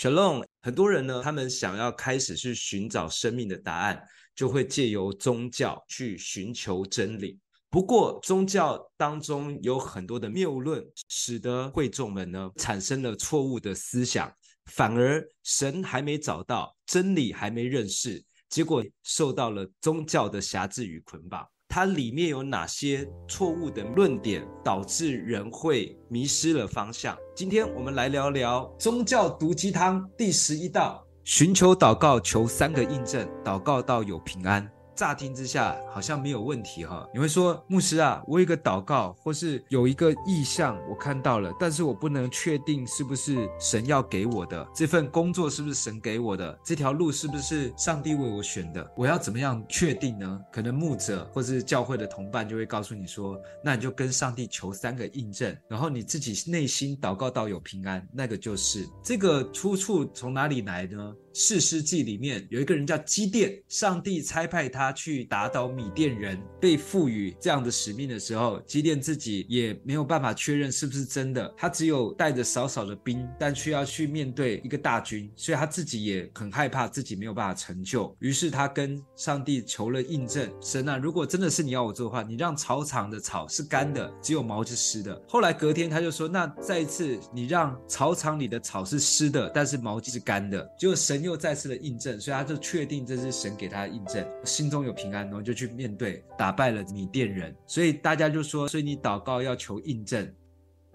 [0.00, 4.00] Shalom，很多人呢，他们想要开始去寻找生命的答案，
[4.32, 7.36] 就会借由宗教去寻求真理。
[7.68, 14.32] 不过，宗教当中有很多的谬论，使得会众们呢产生了错误的思想，
[14.66, 21.44] 反而神还没找到，真理还没认识，结果受到了宗教的辖制与捆绑。
[21.78, 27.16] 它里面有哪些错误的论点，导致人会迷失了方向？
[27.36, 34.68] 今天我们来聊聊宗教毒鸡汤第十一道：寻求祷告，求三个印证，祷告到有平安。
[34.98, 50.40] 乍听之下好像没有问题哈，你会说牧师啊，我有一个祷告，或是有一个意向，我看到了，但是我不能确定是不是神要给我的，这份工作是不是神给我的，这条路是不是上帝为我选的，我要怎么样确定呢？
[50.50, 61.14] 可能牧者或是教会的同伴就会告诉你说，那你就跟上帝求三个印证，然后你自己内心祷告到有平安，那个就是这个出处从哪里来呢？
[61.34, 85.22] 士师记里面有一个人叫基甸，上帝差派他他去打倒米甸人，被赋予这样的使命的时候，基甸自己也没有办法确认是不是真的，他只有带着少少的兵，但却要去面对一个大军，所以他自己也很害怕自己没有办法成就，于是他跟上帝求了印证：神啊，如果真的是你要我做的话，你让草场的草是干的，只有毛是湿的。
[85.28, 90.66] 后来隔天他就说：那再一次，你让草场里的草是湿的，但是毛是干的。
[90.78, 97.54] 结果神又再次的印证，所以他就确定这是神给他的印证，心中拥有平安，然后就去面对，打败了米甸人。
[97.66, 100.32] 所以大家就说，所以你祷告要求印证。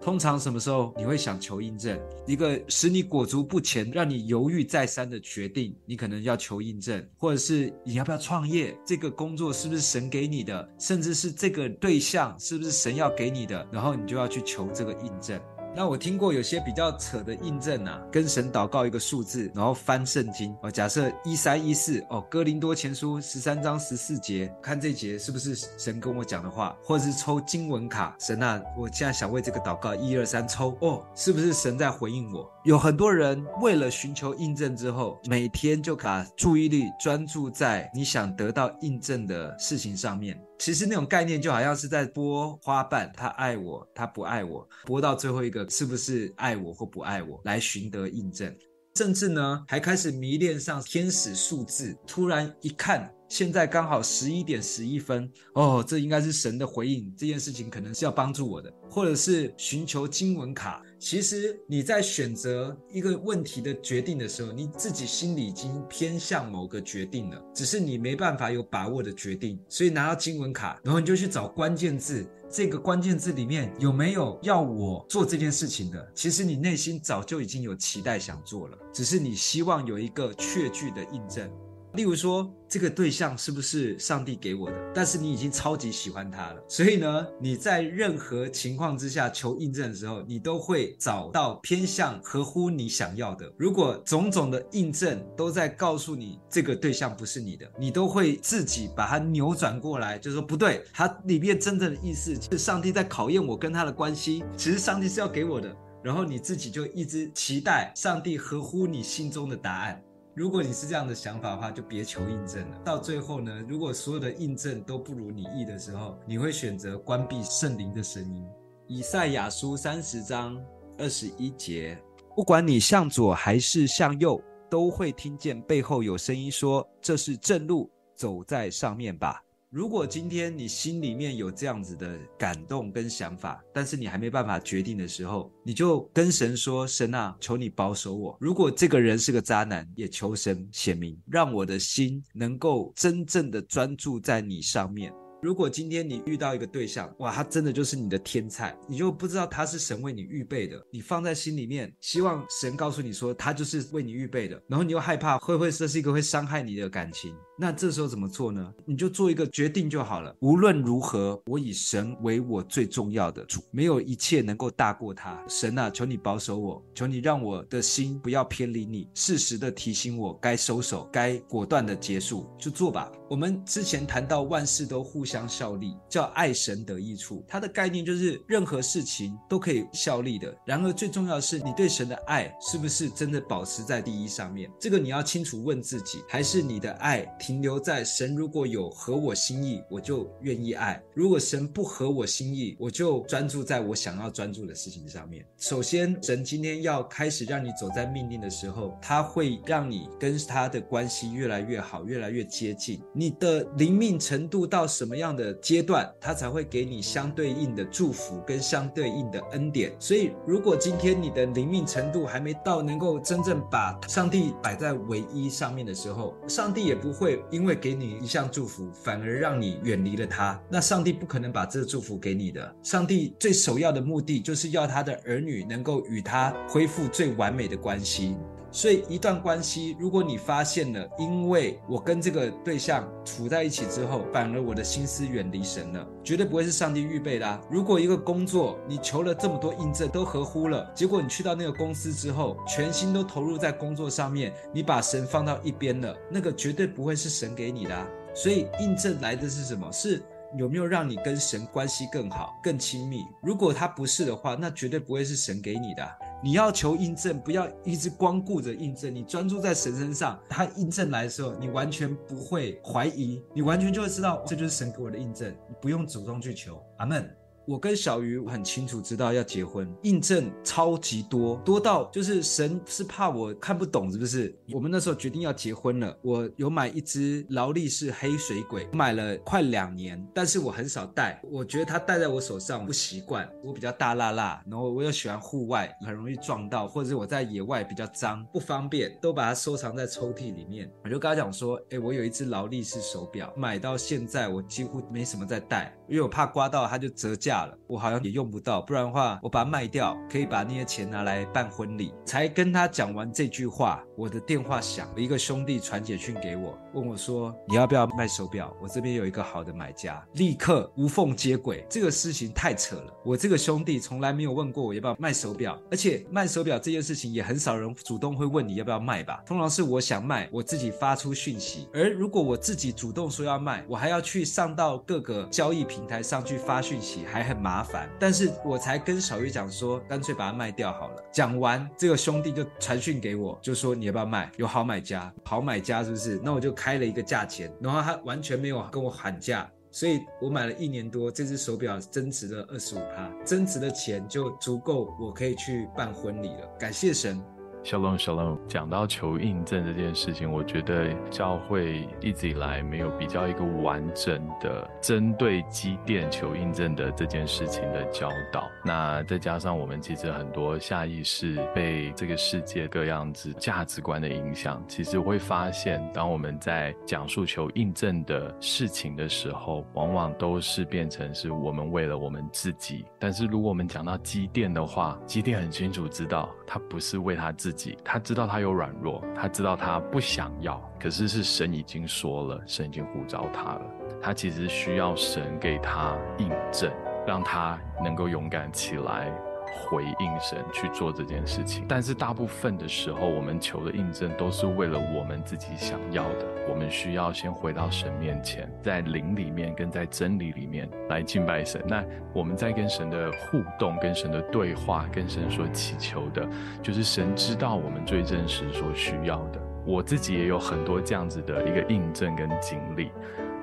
[0.00, 1.98] 通常什么时候你会想求印证？
[2.26, 8.76] 一个使你裹足不前，让你犹豫再三的决定，你可能要求印证，或者是你要不要创业？
[8.84, 10.68] 这个工作是不是神给你的？
[10.78, 13.66] 甚至是这个对象是不是神要给你的？
[13.72, 15.40] 然后你就要去求这个印证。
[15.76, 20.56] 那我听过有些比较扯的印证啊，跟神祷告一个数字，然后翻圣经。
[20.62, 30.76] 哦，假设一三一四哦，哥林多前书十三章十四节，看这节是不是神跟我讲的话，或者是抽经文卡，神啊，我现在想为这个祷告，一二三抽。
[30.80, 32.48] 哦，是不是神在回应我？
[32.64, 40.40] 有很多人为了寻求印证之后，每天就把注意力专注在你想得到印证的事情上面。
[40.58, 48.50] 其实那种概念就好像是在剥花瓣，他爱我，他不爱我，剥到最后一个是不是爱我或不爱我，来寻得印证。
[48.96, 53.12] 甚至呢，还开始迷恋上天使数字，突然一看。
[53.26, 57.12] 现在刚好十一点十一分哦，这应该是神的回应。
[57.16, 60.80] 这件事情可能是要帮助我的，或者是寻求经文卡。
[61.00, 69.58] 其实你在选择一个问题的决定的时候，你自己心里已经偏向某个决定了，只是你没办法有把握的决定。
[69.68, 72.24] 所以拿到经文卡，然后你就去找关键字，
[72.56, 76.08] 这个关键字里面有没有要我做这件事情的？
[76.14, 81.50] 其实你内心早就已经有期待想做了，只是你希望有一个确据的印证。
[81.94, 84.76] 例如说，这个对象是不是上帝给我的？
[84.92, 93.48] 但是你已经超级喜欢他了，所以呢，你在任何情况之下求印证的时候，你都会找到偏向合乎你想要的。
[93.56, 105.72] 如果种种的印证都在告诉你这个对象不是你的，你都会自己把它扭转过来，就说不对，它里面真正的意思是上帝在考验我跟他的关系，其实上帝是要给我的，
[106.02, 110.02] 然后你自己就一直期待上帝合乎你心中的答案。
[110.36, 112.78] 如果你是这样的想法的话，就别求印证了。
[112.84, 118.44] 到最后呢，如果所有的印证都不如你意的时候，你会选择关闭圣灵的声音。
[118.88, 120.60] 以赛亚书三十章
[120.98, 121.96] 二十一节：
[122.34, 129.40] 不管你向左还是向右，都会听见背后有声音说：“这是正路，走在上面吧。”
[129.74, 138.36] 如果今天你心里面有这样子的感动跟想法，但是你还没办法决定的时候，你就跟神说：“神啊，求你保守我。
[138.40, 145.12] 如果这个人是个渣男，也求神显明，让我的心能够真正的专注在你上面。”
[145.42, 158.74] 如果今天你遇到一个对象，哇，他真的就是你的天菜，你就不知道他是神为你预备的，你放在心里面，希望神告诉你说他就是为你预备的，然后你又害怕会不会这是一个会伤害你的感情，那这时候怎么做呢？
[158.84, 160.34] 你就做一个决定就好了。
[160.40, 165.40] 无论如何，我以神为我最重要的主，没有一切能够大过他。
[165.48, 173.08] 神啊，求你保守我，求你让我的心不要偏离你，适时的提醒我该收手，该果断的结束，就做吧。
[173.30, 175.44] 我们之前谈到万事都互相。
[175.46, 177.44] 效力，叫爱神得益处。
[177.46, 180.52] 它的概念就是任何事情都可以效力的。
[180.64, 184.70] 然而最重要的是，你对神的爱是不是真的保持在第一上面？
[184.80, 195.44] 这个你要清楚问自己，还是你的爱停留在神如果有合我心意，我就愿意爱；如果神不合我心意，我就专注在我想要专注的事情上面。
[195.58, 202.98] 首先，神今天要开始让你走在命令的时候，他会让你跟他的关系越来越好，越来越接近。
[203.12, 209.94] 你的灵命程度到什么样的阶段，他才会给你相对应的祝福跟相对应的恩典。
[210.00, 220.60] 所以，如果今天你的灵命程度还没到能够真正把上帝摆在唯一上面的时候，上帝也不会因为给你一项祝福，反而让你远离了他。
[220.70, 222.74] 那上帝不可能把这个祝福给你的。
[222.82, 228.36] 上帝最首要的目的就是要他的儿女能够与他恢复最完美的关系。
[228.74, 237.60] 所以，一段关系，如果你发现了，因为我跟这个对象处在一起之后，反而我的心思远离神了，绝对不会是上帝预备的啊。
[237.70, 248.04] 如果一个工作你求了这么多印证都合乎了，结果你去到那个公司之后，全心都投入在工作上面，你把神放到一边了，那个绝对不会是神给你的啊。
[248.34, 249.88] 所以，印证来的是什么？
[249.92, 250.20] 是。
[250.56, 253.24] 有没有让你跟神关系更好、更亲密？
[253.42, 256.08] 如果他不是的话，那绝对不会是神给你的。
[256.42, 260.38] 你要求印证，不要一直光顾着印证，你专注在神身上。
[260.48, 266.80] 他印证来的时候，你完全不会怀疑，你完全就会知道这就是神给我的印证，你不用主动去求。
[266.98, 267.28] 阿门。
[267.66, 274.54] 我跟小鱼很清楚知道要结婚，印证超级多，多到就是神是怕我看不懂，是不是？
[274.70, 290.90] 我们那时候决定要结婚了，我有买一只劳力士黑水鬼，买了快两年，但是我很少戴，我觉得它戴在我手上不习惯，我比较大辣辣，然后我又喜欢户外，很容易撞到，或者是我在野外比较脏不方便，都把它收藏在抽屉里面。
[291.02, 297.53] 我就跟他讲说，哎，我有一只劳力士手表，买到现在我几乎没什么在戴，因为我怕刮到它就折价。
[297.86, 302.12] 我好像也用不到，不然的话，我把它卖掉，可以把那些钱拿来办婚礼。
[302.24, 308.74] 才跟他讲完这句话，我的电话响，一个兄弟传简讯给我，问我说：“你要不要卖手表？
[308.80, 319.42] 我这边有一个好的买家，立刻无缝接轨。”这个事情太扯了，我这个兄弟从来没有问过我要不要卖手表，而且卖手表这件事情也很少人主动会问你要不要卖吧？
[319.46, 331.22] 通常是我想卖，我自己发出讯息，而如果我自己主动说要卖，我还要去上到各个交易平台上去发讯息，还很麻烦，但是我才跟小鱼讲说，干脆把它卖掉好了。
[331.30, 334.50] 讲完，这个兄弟就传讯给我，就说你要不要卖？
[334.56, 336.40] 有好买家，好买家是不是？
[336.42, 346.66] 那我就开了一个价钱，然后他完全没有跟我喊价，所以我买了一年多，这只手表增值了二十五趴，增值的钱就足够我可以去办婚礼了。
[346.78, 347.40] 感谢神。
[347.84, 358.70] Shalom Shalom，讲到求印证这件事情，我觉得教会一直以来没有比较一个完整的针对积电求印证的这件事情的教导。
[358.82, 373.04] 那再加上我们其实很多下意识被这个世界各样子价值观的影响，其实会发现，当我们在讲述求印证的事情的时候，往往都是变成是我们为了我们自己。
[373.18, 377.73] 但是如果我们讲到积电的话，积电很清楚知道，他不是为他自己。
[378.04, 383.82] 他知道他有软弱，他知道他不想要，可是是神已经说了，神已经呼召他了。
[384.22, 386.90] 他其实需要神给他印证，
[387.26, 389.30] 让他能够勇敢起来。
[389.74, 396.46] 回应神去做这件事情，但是大部分的时候，我们求的印证都是为了我们自己想要的。
[396.68, 401.82] 我们需要先回到神面前，在灵里面跟在真理里面来敬拜神。
[401.86, 406.48] 那我们在跟神的互动、跟神的对话、跟神所祈求的，
[406.82, 409.60] 就是神知道我们最真实所需要的。
[409.84, 413.10] 我自己也有很多这样子的一个印证跟经历。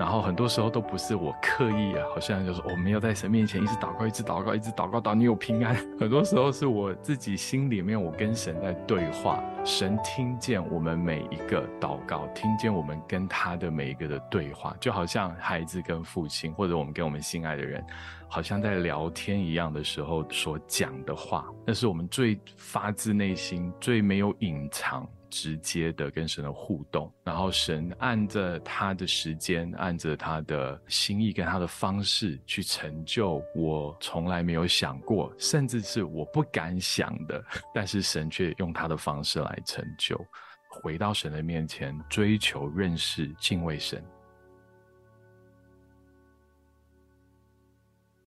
[0.00, 5.76] 然后很多时候都不是我刻意啊，好像就是我没有在神面前一直祷告，一直祷告，一直祷告到你有平安。
[6.00, 17.84] 很多时候是我自己心里面，我跟神在对话，神听见我们每一个祷告，听见我们跟他的每一个的对话，就好像孩子跟父亲，或者我们跟我们心爱的人，
[18.26, 25.06] 好像在聊天一样的时候所讲的话，那是我们最发自内心、最没有隐藏。
[25.30, 37.42] 直接的跟神的互动，然后神按着他的时间，按着他的心意跟他的方式去成就我从来没有想过，甚至是我不敢想的，
[37.74, 40.20] 但是神却用他的方式来成就。
[40.82, 44.04] 回到神的面前，追求认识、敬畏神。